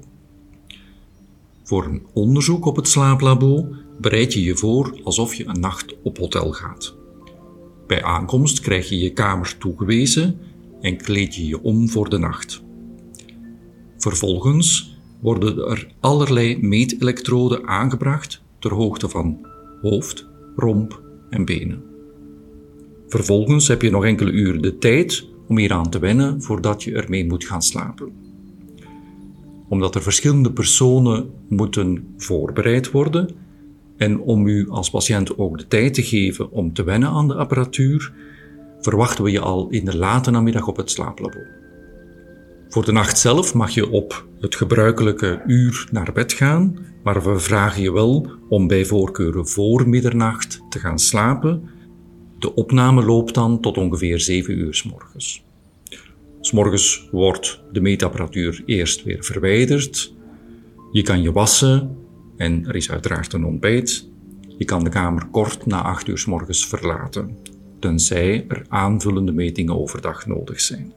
Voor 1.64 1.86
een 1.86 2.06
onderzoek 2.14 2.66
op 2.66 2.76
het 2.76 2.88
slaaplabo 2.88 3.68
bereid 4.00 4.34
je 4.34 4.44
je 4.44 4.56
voor 4.56 5.00
alsof 5.04 5.34
je 5.34 5.48
een 5.48 5.60
nacht 5.60 5.96
op 6.04 6.18
hotel 6.18 6.52
gaat. 6.52 6.96
Bij 7.88 8.04
aankomst 8.04 8.60
krijg 8.60 8.90
je 8.90 9.00
je 9.00 9.14
kamer 9.14 9.58
toegewezen 9.58 10.40
en 10.82 10.98
kleed 10.98 11.36
je 11.36 11.48
je 11.48 11.62
om 11.62 11.90
voor 11.90 12.10
de 12.10 12.18
nacht. 12.18 12.64
Vervolgens 13.98 14.98
worden 15.22 15.70
er 15.70 15.88
allerlei 16.00 16.58
meetelektroden 16.62 17.68
aangebracht 17.68 18.42
ter 18.60 18.74
hoogte 18.74 19.10
van 19.10 19.48
hoofd, 19.82 20.28
romp 20.56 21.02
en 21.30 21.46
benen. 21.46 21.84
Vervolgens 23.08 23.68
heb 23.68 23.82
je 23.82 23.90
nog 23.90 24.06
enkele 24.06 24.32
uren 24.32 24.62
de 24.62 24.78
tijd 24.78 25.28
om 25.48 25.58
hieraan 25.58 25.90
te 25.90 26.00
wennen 26.00 26.42
voordat 26.42 26.84
je 26.84 26.94
ermee 26.94 27.26
moet 27.26 27.46
gaan 27.46 27.62
slapen. 27.62 28.12
Omdat 29.70 29.96
er 29.96 30.02
verschillende 30.02 30.52
personen 30.52 31.30
moeten 31.48 32.14
voorbereid 32.18 32.92
worden 32.92 33.30
en 34.00 34.20
om 34.20 34.48
u 34.48 34.70
als 34.70 34.90
patiënt 34.90 35.38
ook 35.38 35.58
de 35.58 35.68
tijd 35.68 35.94
te 35.94 36.04
geven 36.04 36.52
om 36.52 36.74
te 36.74 36.84
wennen 36.84 37.10
aan 37.10 37.28
de 37.28 37.34
apparatuur, 37.34 38.14
verwachten 38.80 39.24
we 39.24 39.32
je 39.32 39.40
al 39.40 39.70
in 39.70 39.86
de 39.86 39.98
late 39.98 40.32
namiddag 40.32 40.68
op 40.68 40.78
het 40.78 40.92
slaaplabo. 40.92 41.40
Voor 42.70 42.86
de 42.86 42.92
nacht 42.92 43.20
zelf 43.20 43.54
mag 43.54 43.70
je 43.70 43.90
op 43.90 44.28
het 44.40 44.56
gebruikelijke 44.56 45.42
uur 45.48 45.88
naar 45.92 46.12
bed 46.14 46.34
gaan, 46.34 46.78
maar 47.04 47.24
we 47.24 47.40
vragen 47.40 47.82
je 47.82 47.92
wel 47.92 48.32
om 48.50 48.68
bij 48.68 48.86
voorkeur 48.86 49.48
voor 49.48 49.90
middernacht 49.90 50.62
te 50.70 50.80
gaan 50.80 51.00
slapen. 51.00 51.70
De 52.40 52.56
opname 52.56 53.06
loopt 53.06 53.34
dan 53.34 53.62
tot 53.62 53.78
ongeveer 53.78 54.20
7 54.20 54.60
uur 54.60 54.74
s 54.74 54.84
morgens. 54.84 55.44
S 56.42 56.52
morgens 56.52 57.08
wordt 57.12 57.64
de 57.72 57.82
meetapparatuur 57.82 58.64
eerst 58.66 59.04
weer 59.04 59.24
verwijderd. 59.24 60.14
Je 60.92 61.02
kan 61.02 61.22
je 61.22 61.32
wassen 61.32 61.98
en 62.40 62.66
er 62.68 62.76
is 62.76 62.92
uiteraard 62.92 63.34
een 63.34 63.46
ontbijt. 63.46 64.10
Je 64.58 64.66
kan 64.66 64.84
de 64.84 64.90
kamer 64.90 65.26
kort 65.26 65.66
na 65.66 65.82
8 65.82 66.08
uur 66.08 66.18
s 66.18 66.26
morgens 66.26 66.68
verlaten, 66.68 67.38
tenzij 67.80 68.46
er 68.48 68.66
aanvullende 68.68 69.32
metingen 69.32 69.80
overdag 69.80 70.26
nodig 70.28 70.62
zijn. 70.62 70.94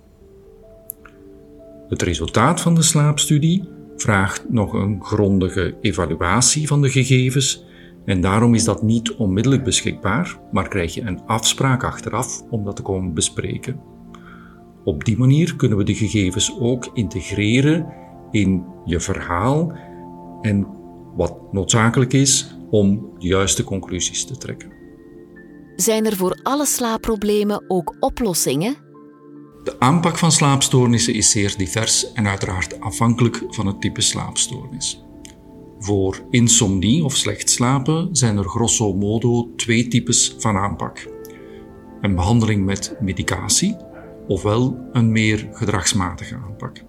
Het 1.89 2.03
resultaat 2.03 2.61
van 2.61 2.75
de 2.75 2.83
slaapstudie 2.83 3.69
vraagt 3.97 4.51
nog 4.51 4.73
een 4.73 5.05
grondige 5.05 5.75
evaluatie 5.81 6.67
van 6.67 6.83
de 6.83 6.91
gegevens 6.91 7.65
en 8.05 8.21
daarom 8.21 8.55
is 8.55 8.65
dat 8.65 8.83
niet 8.83 9.15
onmiddellijk 9.15 9.65
beschikbaar, 9.65 10.39
maar 10.53 10.69
krijg 10.69 10.95
je 10.95 11.03
een 11.03 11.23
afspraak 11.27 11.85
achteraf 11.85 12.43
om 12.51 12.65
dat 12.65 12.77
te 12.77 12.83
komen 12.83 13.15
bespreken. 13.15 13.81
Op 14.85 15.05
die 15.05 15.19
manier 15.19 15.57
kunnen 15.57 15.79
we 15.79 15.85
de 15.85 15.95
gegevens 15.95 16.57
ook 16.61 16.91
integreren 16.95 17.87
in 18.31 18.65
je 18.85 19.01
verhaal 19.01 19.73
en 20.41 20.67
wat 21.17 21.53
noodzakelijk 21.53 22.13
is 22.13 22.57
om 22.71 23.11
de 23.19 23.27
juiste 23.27 23.65
conclusies 23.65 24.25
te 24.25 24.37
trekken. 24.37 24.73
Zijn 25.77 26.07
er 26.07 26.17
voor 26.17 26.39
alle 26.43 26.67
slaapproblemen 26.67 27.65
ook 27.69 27.97
oplossingen? 28.01 28.77
De 29.65 29.81
aanpak 29.81 30.19
van 30.19 30.33
slaapstoornissen 30.33 31.15
is 31.15 31.31
zeer 31.31 31.55
divers 31.57 32.13
en 32.13 32.27
uiteraard 32.27 32.81
afhankelijk 32.81 33.45
van 33.49 33.67
het 33.67 33.81
type 33.81 34.01
slaapstoornis. 34.01 35.05
Voor 35.79 36.21
insomnie 36.31 37.05
of 37.05 37.17
slecht 37.17 37.51
slapen 37.51 38.09
zijn 38.13 38.37
er 38.37 38.49
grosso 38.49 38.95
modo 38.95 39.53
twee 39.57 39.89
types 39.89 40.35
van 40.39 40.57
aanpak. 40.57 41.09
Een 42.01 42.15
behandeling 42.15 42.65
met 42.65 42.97
medicatie 43.01 43.77
ofwel 44.27 44.89
een 44.93 45.13
meer 45.13 45.49
gedragsmatige 45.53 46.35
aanpak. 46.35 46.83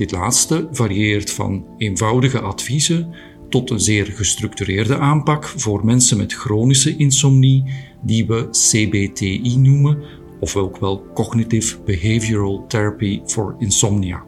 Dit 0.00 0.10
laatste 0.10 0.68
varieert 0.72 1.30
van 1.30 1.64
eenvoudige 1.78 2.40
adviezen 2.40 3.14
tot 3.48 3.70
een 3.70 3.80
zeer 3.80 4.06
gestructureerde 4.06 4.98
aanpak 4.98 5.44
voor 5.44 5.84
mensen 5.84 6.16
met 6.16 6.32
chronische 6.32 6.96
insomnie, 6.96 7.64
die 8.02 8.26
we 8.26 8.48
CBTI 8.50 9.56
noemen 9.58 10.02
of 10.38 10.56
ook 10.56 10.76
wel 10.76 11.06
Cognitive 11.14 11.82
Behavioral 11.84 12.64
Therapy 12.66 13.20
for 13.24 13.54
Insomnia. 13.58 14.24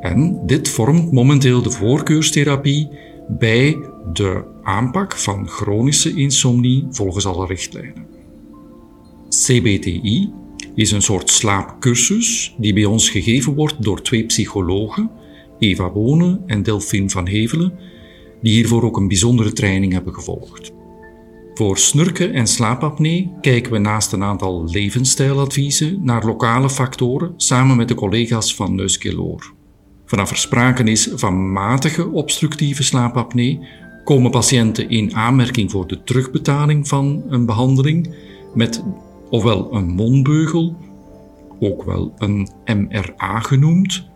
En 0.00 0.42
dit 0.46 0.68
vormt 0.68 1.12
momenteel 1.12 1.62
de 1.62 1.70
voorkeurstherapie 1.70 2.88
bij 3.28 3.76
de 4.12 4.44
aanpak 4.62 5.16
van 5.16 5.48
chronische 5.48 6.14
insomnie 6.14 6.86
volgens 6.90 7.26
alle 7.26 7.46
richtlijnen. 7.46 8.06
CBTI 9.28 10.32
is 10.74 10.90
een 10.90 11.02
soort 11.02 11.30
slaapcursus 11.30 12.54
die 12.58 12.72
bij 12.72 12.84
ons 12.84 13.10
gegeven 13.10 13.54
wordt 13.54 13.82
door 13.82 14.02
twee 14.02 14.24
psychologen, 14.24 15.10
Eva 15.58 15.90
Bonen 15.90 16.42
en 16.46 16.62
Delphine 16.62 17.10
van 17.10 17.26
Hevelen, 17.26 17.72
die 18.42 18.52
hiervoor 18.52 18.82
ook 18.82 18.96
een 18.96 19.08
bijzondere 19.08 19.52
training 19.52 19.92
hebben 19.92 20.14
gevolgd. 20.14 20.72
Voor 21.54 21.78
snurken 21.78 22.32
en 22.32 22.46
slaapapnee 22.46 23.32
kijken 23.40 23.72
we 23.72 23.78
naast 23.78 24.12
een 24.12 24.22
aantal 24.22 24.64
levensstijladviezen 24.70 26.00
naar 26.02 26.24
lokale 26.24 26.70
factoren 26.70 27.34
samen 27.36 27.76
met 27.76 27.88
de 27.88 27.94
collega's 27.94 28.54
van 28.54 28.74
Neuskeloor. 28.74 29.52
Vanaf 30.06 30.30
er 30.30 30.36
sprake 30.36 30.82
is 30.82 31.10
van 31.14 31.52
matige 31.52 32.08
obstructieve 32.08 32.82
slaapapnee, 32.82 33.60
komen 34.04 34.30
patiënten 34.30 34.88
in 34.88 35.14
aanmerking 35.14 35.70
voor 35.70 35.86
de 35.86 36.02
terugbetaling 36.02 36.88
van 36.88 37.22
een 37.28 37.46
behandeling 37.46 38.14
met 38.54 38.82
ofwel 39.30 39.74
een 39.74 39.88
mondbeugel, 39.88 40.76
ook 41.60 41.82
wel 41.82 42.12
een 42.18 42.48
MRA 42.64 43.40
genoemd, 43.40 44.08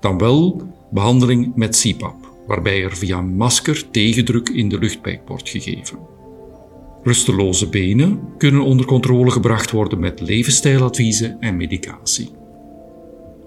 dan 0.00 0.18
wel 0.18 0.62
behandeling 0.90 1.54
met 1.54 1.76
CPAP, 1.76 2.32
waarbij 2.46 2.84
er 2.84 2.96
via 2.96 3.18
een 3.18 3.36
masker 3.36 3.90
tegendruk 3.90 4.48
in 4.48 4.68
de 4.68 4.78
luchtpijp 4.78 5.28
wordt 5.28 5.48
gegeven. 5.48 5.98
Rusteloze 7.02 7.68
benen 7.68 8.20
kunnen 8.38 8.62
onder 8.62 8.86
controle 8.86 9.30
gebracht 9.30 9.70
worden 9.70 10.00
met 10.00 10.20
levensstijladviezen 10.20 11.40
en 11.40 11.56
medicatie. 11.56 12.30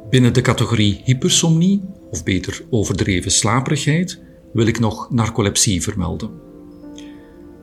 Binnen 0.10 0.34
de 0.34 0.42
categorie 0.42 1.02
hypersomnie, 1.04 1.82
of 2.12 2.24
beter 2.24 2.66
overdreven 2.70 3.32
slaperigheid, 3.32 4.22
wil 4.54 4.68
ik 4.68 4.80
nog 4.80 5.12
narcolepsie 5.12 5.82
vermelden. 5.82 6.30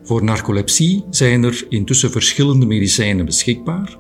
Voor 0.09 0.25
narcolepsie 0.25 1.05
zijn 1.11 1.43
er 1.43 1.67
intussen 1.69 2.11
verschillende 2.11 2.67
medicijnen 2.67 3.25
beschikbaar. 3.25 3.97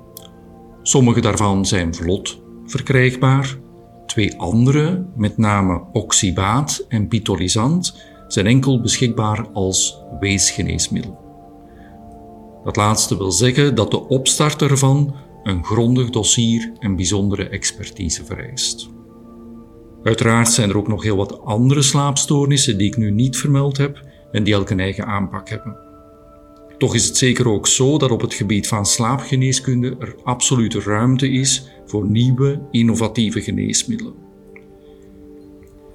Sommige 0.82 1.20
daarvan 1.20 1.66
zijn 1.66 1.94
vlot 1.94 2.42
verkrijgbaar. 2.64 3.58
Twee 4.06 4.36
andere, 4.36 5.06
met 5.16 5.36
name 5.36 5.84
oxybaat 5.92 6.84
en 6.88 7.08
pitolisant, 7.08 8.02
zijn 8.28 8.46
enkel 8.46 8.80
beschikbaar 8.80 9.48
als 9.52 9.98
weesgeneesmiddel. 10.20 11.18
Dat 12.64 12.76
laatste 12.76 13.16
wil 13.18 13.32
zeggen 13.32 13.74
dat 13.74 13.90
de 13.90 14.08
opstart 14.08 14.62
ervan 14.62 15.14
een 15.42 15.64
grondig 15.64 16.10
dossier 16.10 16.72
en 16.78 16.96
bijzondere 16.96 17.48
expertise 17.48 18.24
vereist. 18.24 18.88
Uiteraard 20.02 20.48
zijn 20.48 20.70
er 20.70 20.76
ook 20.76 20.88
nog 20.88 21.02
heel 21.02 21.16
wat 21.16 21.40
andere 21.44 21.82
slaapstoornissen 21.82 22.78
die 22.78 22.86
ik 22.86 22.96
nu 22.96 23.10
niet 23.10 23.36
vermeld 23.36 23.76
heb 23.76 24.02
en 24.32 24.44
die 24.44 24.54
elk 24.54 24.70
een 24.70 24.80
eigen 24.80 25.06
aanpak 25.06 25.48
hebben. 25.48 25.87
Toch 26.78 26.94
is 26.94 27.06
het 27.06 27.16
zeker 27.16 27.48
ook 27.48 27.66
zo 27.66 27.98
dat 27.98 28.10
op 28.10 28.20
het 28.20 28.34
gebied 28.34 28.68
van 28.68 28.86
slaapgeneeskunde 28.86 29.96
er 29.98 30.16
absolute 30.24 30.80
ruimte 30.80 31.30
is 31.30 31.68
voor 31.86 32.06
nieuwe, 32.06 32.60
innovatieve 32.70 33.40
geneesmiddelen. 33.40 34.14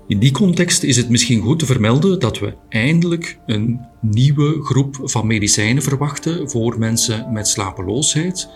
In 0.07 0.19
die 0.19 0.31
context 0.31 0.83
is 0.83 0.97
het 0.97 1.09
misschien 1.09 1.41
goed 1.41 1.59
te 1.59 1.65
vermelden 1.65 2.19
dat 2.19 2.39
we 2.39 2.53
eindelijk 2.69 3.39
een 3.45 3.79
nieuwe 4.01 4.63
groep 4.63 4.99
van 5.03 5.27
medicijnen 5.27 5.83
verwachten 5.83 6.49
voor 6.49 6.79
mensen 6.79 7.31
met 7.31 7.47
slapeloosheid. 7.47 8.49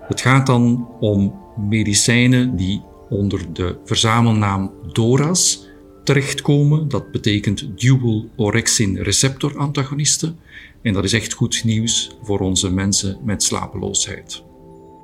Het 0.00 0.20
gaat 0.20 0.46
dan 0.46 0.88
om 1.00 1.34
medicijnen 1.68 2.56
die 2.56 2.82
onder 3.08 3.52
de 3.52 3.78
verzamelnaam 3.84 4.72
DORA's 4.92 5.67
terechtkomen. 6.08 6.88
Dat 6.88 7.10
betekent 7.10 7.80
dual 7.80 8.28
orexin 8.36 8.96
receptor 8.96 9.58
antagonisten. 9.58 10.38
En 10.82 10.92
dat 10.92 11.04
is 11.04 11.12
echt 11.12 11.32
goed 11.32 11.64
nieuws 11.64 12.16
voor 12.22 12.38
onze 12.38 12.72
mensen 12.72 13.18
met 13.24 13.42
slapeloosheid. 13.42 14.42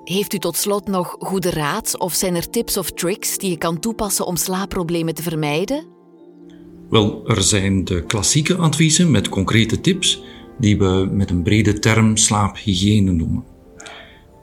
Heeft 0.04 0.34
u 0.34 0.38
tot 0.38 0.56
slot 0.56 0.87
nog 0.87 1.16
goede 1.18 1.50
raad 1.50 1.99
of 1.99 2.14
zijn 2.14 2.34
er 2.34 2.50
tips 2.50 2.76
of 2.76 2.92
tricks 2.92 3.38
die 3.38 3.50
je 3.50 3.58
kan 3.58 3.80
toepassen 3.80 4.26
om 4.26 4.37
slaapproblemen 4.37 5.14
te 5.14 5.23
vermijden? 5.23 5.84
Wel, 6.90 7.28
er 7.28 7.42
zijn 7.42 7.84
de 7.84 8.04
klassieke 8.06 8.56
adviezen 8.56 9.11
met 9.11 9.28
concrete 9.28 9.80
tips 9.80 10.23
die 10.58 10.78
we 10.78 11.08
met 11.12 11.30
een 11.30 11.42
brede 11.42 11.78
term 11.78 12.16
slaaphygiëne 12.16 13.12
noemen. 13.12 13.44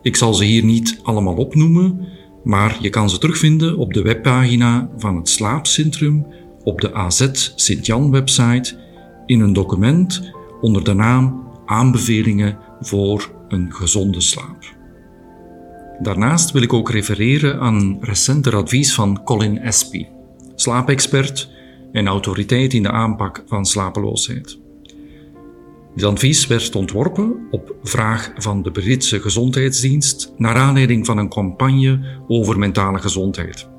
Ik 0.02 0.16
zal 0.16 0.34
ze 0.34 0.44
hier 0.44 0.64
niet 0.64 1.00
allemaal 1.04 1.36
opnoemen, 1.36 2.08
maar 2.44 2.78
je 2.82 2.90
kan 2.90 3.10
ze 3.10 3.18
terugvinden 3.18 3.78
op 3.78 3.94
de 3.94 4.02
webpagina 4.02 4.90
van 4.98 5.16
het 5.16 5.30
Slaapcentrum 5.30 6.26
op 6.64 6.82
de 6.82 6.94
AZ 6.94 7.52
Sint-Jan 7.56 8.12
website 8.12 8.80
in 9.26 9.40
een 9.40 9.54
document 9.54 10.32
onder 10.62 10.84
de 10.84 10.94
naam 10.94 11.50
Aanbevelingen 11.66 12.58
voor 12.80 13.32
een 13.48 13.74
gezonde 13.74 14.22
slaap. 14.22 14.76
Daarnaast 16.00 16.52
wil 16.52 16.62
ik 16.62 16.74
ook 16.74 16.90
refereren 16.90 17.60
aan 17.60 17.76
een 17.76 17.98
recenter 18.02 18.56
advies 18.56 18.94
van 18.94 19.24
Colin 19.24 19.58
Espy, 19.58 20.08
slaapexpert 20.56 21.50
en 21.92 22.08
autoriteit 22.08 22.74
in 22.74 22.84
de 22.84 22.92
aanpak 22.92 23.44
van 23.48 23.66
slapeloosheid. 23.66 24.60
Dit 25.96 26.06
advies 26.06 26.48
werd 26.48 26.76
ontworpen 26.76 27.48
op 27.52 27.76
vraag 27.84 28.32
van 28.38 28.64
de 28.64 28.72
Britse 28.72 29.22
Gezondheidsdienst 29.22 30.34
naar 30.38 30.56
aanleiding 30.56 31.06
van 31.06 31.18
een 31.18 31.30
campagne 31.30 32.00
over 32.28 32.60
mentale 32.60 33.00
gezondheid. 33.00 33.70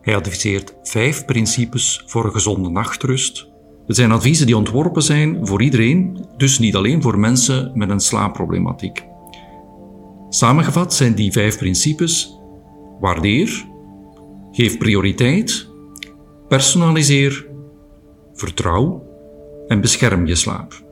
Hij 0.00 0.16
adviseert 0.16 0.74
vijf 0.82 1.24
principes 1.24 2.02
voor 2.06 2.24
een 2.24 2.32
gezonde 2.32 2.70
nachtrust. 2.70 3.48
Het 3.86 3.96
zijn 3.96 4.12
adviezen 4.12 4.46
die 4.46 4.56
ontworpen 4.56 5.02
zijn 5.02 5.46
voor 5.46 5.62
iedereen, 5.62 6.26
dus 6.36 6.58
niet 6.58 6.76
alleen 6.76 7.02
voor 7.02 7.18
mensen 7.18 7.70
met 7.74 7.90
een 7.90 8.00
slaapproblematiek. 8.00 9.04
Samengevat 10.28 10.94
zijn 10.94 11.14
die 11.14 11.32
vijf 11.32 11.58
principes: 11.58 12.38
waardeer, 13.00 13.66
geef 14.52 14.78
prioriteit, 14.78 15.68
personaliseer, 16.48 17.46
vertrouw 18.32 19.06
en 19.66 19.80
bescherm 19.80 20.26
je 20.26 20.34
slaap. 20.34 20.84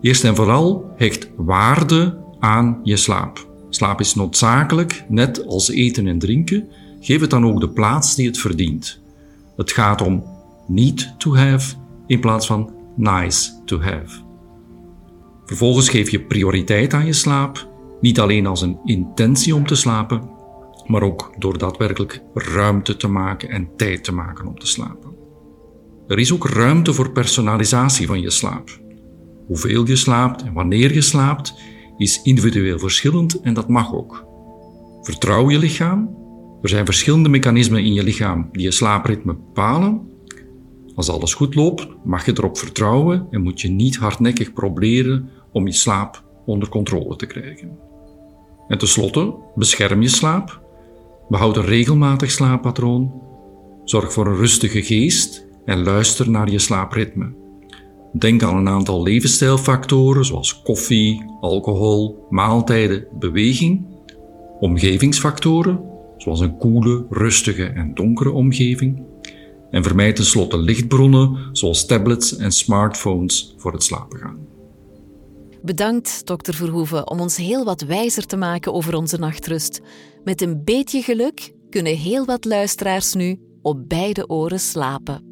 Eerst 0.00 0.24
en 0.24 0.36
vooral 0.36 0.92
hecht 0.96 1.30
waarde 1.36 2.18
aan 2.38 2.80
je 2.82 2.96
slaap. 2.96 3.50
Slaap 3.68 4.00
is 4.00 4.14
noodzakelijk, 4.14 5.04
net 5.08 5.46
als 5.46 5.70
eten 5.70 6.06
en 6.06 6.18
drinken. 6.18 6.68
Geef 7.02 7.20
het 7.20 7.30
dan 7.30 7.46
ook 7.46 7.60
de 7.60 7.68
plaats 7.68 8.14
die 8.14 8.26
het 8.26 8.38
verdient. 8.38 9.00
Het 9.56 9.72
gaat 9.72 10.02
om 10.02 10.24
need 10.66 11.14
to 11.18 11.36
have 11.36 11.74
in 12.06 12.20
plaats 12.20 12.46
van 12.46 12.72
nice 12.96 13.62
to 13.64 13.80
have. 13.80 14.20
Vervolgens 15.44 15.88
geef 15.88 16.10
je 16.10 16.24
prioriteit 16.24 16.94
aan 16.94 17.06
je 17.06 17.12
slaap, 17.12 17.68
niet 18.00 18.20
alleen 18.20 18.46
als 18.46 18.62
een 18.62 18.78
intentie 18.84 19.54
om 19.54 19.66
te 19.66 19.74
slapen, 19.74 20.30
maar 20.86 21.02
ook 21.02 21.34
door 21.38 21.58
daadwerkelijk 21.58 22.22
ruimte 22.34 22.96
te 22.96 23.08
maken 23.08 23.48
en 23.48 23.68
tijd 23.76 24.04
te 24.04 24.12
maken 24.12 24.46
om 24.46 24.58
te 24.58 24.66
slapen. 24.66 25.10
Er 26.06 26.18
is 26.18 26.32
ook 26.32 26.48
ruimte 26.48 26.92
voor 26.92 27.12
personalisatie 27.12 28.06
van 28.06 28.20
je 28.20 28.30
slaap. 28.30 28.80
Hoeveel 29.46 29.86
je 29.86 29.96
slaapt 29.96 30.42
en 30.42 30.52
wanneer 30.52 30.94
je 30.94 31.00
slaapt 31.00 31.54
is 31.96 32.22
individueel 32.22 32.78
verschillend 32.78 33.40
en 33.40 33.54
dat 33.54 33.68
mag 33.68 33.94
ook. 33.94 34.24
Vertrouw 35.00 35.50
je 35.50 35.58
lichaam. 35.58 36.21
Er 36.62 36.68
zijn 36.68 36.84
verschillende 36.84 37.28
mechanismen 37.28 37.84
in 37.84 37.92
je 37.92 38.02
lichaam 38.02 38.48
die 38.52 38.62
je 38.62 38.70
slaapritme 38.70 39.34
bepalen. 39.34 40.00
Als 40.94 41.10
alles 41.10 41.34
goed 41.34 41.54
loopt, 41.54 41.88
mag 42.04 42.26
je 42.26 42.32
erop 42.32 42.58
vertrouwen 42.58 43.26
en 43.30 43.42
moet 43.42 43.60
je 43.60 43.68
niet 43.68 43.96
hardnekkig 43.96 44.52
proberen 44.52 45.30
om 45.52 45.66
je 45.66 45.72
slaap 45.72 46.24
onder 46.46 46.68
controle 46.68 47.16
te 47.16 47.26
krijgen. 47.26 47.78
En 48.68 48.78
tenslotte, 48.78 49.34
bescherm 49.54 50.02
je 50.02 50.08
slaap. 50.08 50.60
Behoud 51.28 51.56
een 51.56 51.64
regelmatig 51.64 52.30
slaappatroon. 52.30 53.12
Zorg 53.84 54.12
voor 54.12 54.26
een 54.26 54.36
rustige 54.36 54.82
geest 54.82 55.46
en 55.64 55.82
luister 55.82 56.30
naar 56.30 56.50
je 56.50 56.58
slaapritme. 56.58 57.32
Denk 58.12 58.42
aan 58.42 58.56
een 58.56 58.68
aantal 58.68 59.02
levensstijlfactoren 59.02 60.24
zoals 60.24 60.62
koffie, 60.62 61.24
alcohol, 61.40 62.26
maaltijden, 62.30 63.06
beweging, 63.18 63.86
omgevingsfactoren 64.60 65.90
zoals 66.22 66.40
een 66.40 66.56
koele, 66.56 67.06
rustige 67.10 67.64
en 67.64 67.94
donkere 67.94 68.30
omgeving 68.30 69.02
en 69.70 69.82
vermijd 69.82 70.16
tenslotte 70.16 70.58
lichtbronnen 70.58 71.36
zoals 71.52 71.86
tablets 71.86 72.36
en 72.36 72.52
smartphones 72.52 73.54
voor 73.56 73.72
het 73.72 73.82
slapen 73.82 74.18
gaan. 74.18 74.38
Bedankt, 75.62 76.26
dokter 76.26 76.54
Verhoeven, 76.54 77.10
om 77.10 77.20
ons 77.20 77.36
heel 77.36 77.64
wat 77.64 77.80
wijzer 77.80 78.26
te 78.26 78.36
maken 78.36 78.72
over 78.72 78.94
onze 78.94 79.18
nachtrust. 79.18 79.80
Met 80.24 80.40
een 80.40 80.64
beetje 80.64 81.02
geluk 81.02 81.52
kunnen 81.70 81.96
heel 81.96 82.24
wat 82.24 82.44
luisteraars 82.44 83.14
nu 83.14 83.40
op 83.62 83.88
beide 83.88 84.28
oren 84.28 84.60
slapen. 84.60 85.31